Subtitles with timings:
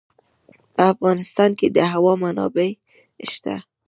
[0.73, 2.69] په افغانستان کې د هوا منابع
[3.31, 3.55] شته.